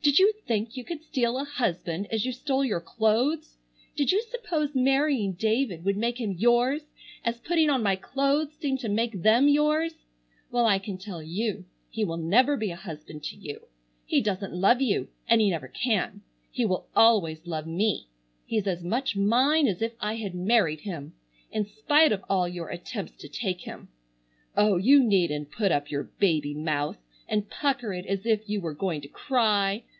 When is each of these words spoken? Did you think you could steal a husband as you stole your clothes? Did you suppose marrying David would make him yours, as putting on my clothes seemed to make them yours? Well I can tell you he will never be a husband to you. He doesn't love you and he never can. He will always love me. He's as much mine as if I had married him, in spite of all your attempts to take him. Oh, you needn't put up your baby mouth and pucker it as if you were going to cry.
Did 0.00 0.18
you 0.18 0.32
think 0.46 0.74
you 0.74 0.84
could 0.84 1.02
steal 1.02 1.38
a 1.38 1.44
husband 1.44 2.06
as 2.10 2.24
you 2.24 2.32
stole 2.32 2.64
your 2.64 2.80
clothes? 2.80 3.58
Did 3.94 4.10
you 4.10 4.22
suppose 4.22 4.74
marrying 4.74 5.32
David 5.34 5.84
would 5.84 5.98
make 5.98 6.18
him 6.18 6.32
yours, 6.32 6.80
as 7.26 7.40
putting 7.40 7.68
on 7.68 7.82
my 7.82 7.94
clothes 7.94 8.54
seemed 8.58 8.80
to 8.80 8.88
make 8.88 9.20
them 9.22 9.48
yours? 9.48 9.92
Well 10.50 10.64
I 10.64 10.78
can 10.78 10.96
tell 10.96 11.22
you 11.22 11.66
he 11.90 12.06
will 12.06 12.16
never 12.16 12.56
be 12.56 12.70
a 12.70 12.76
husband 12.76 13.22
to 13.24 13.36
you. 13.36 13.66
He 14.06 14.22
doesn't 14.22 14.54
love 14.54 14.80
you 14.80 15.08
and 15.28 15.42
he 15.42 15.50
never 15.50 15.68
can. 15.68 16.22
He 16.50 16.64
will 16.64 16.88
always 16.96 17.46
love 17.46 17.66
me. 17.66 18.06
He's 18.46 18.66
as 18.66 18.82
much 18.82 19.14
mine 19.14 19.66
as 19.68 19.82
if 19.82 19.92
I 20.00 20.14
had 20.16 20.34
married 20.34 20.80
him, 20.80 21.12
in 21.52 21.66
spite 21.66 22.12
of 22.12 22.24
all 22.30 22.48
your 22.48 22.70
attempts 22.70 23.12
to 23.16 23.28
take 23.28 23.62
him. 23.62 23.88
Oh, 24.56 24.78
you 24.78 25.04
needn't 25.04 25.50
put 25.52 25.70
up 25.70 25.90
your 25.90 26.04
baby 26.04 26.54
mouth 26.54 26.96
and 27.30 27.50
pucker 27.50 27.92
it 27.92 28.06
as 28.06 28.24
if 28.24 28.48
you 28.48 28.58
were 28.58 28.72
going 28.72 29.02
to 29.02 29.08
cry. 29.08 29.82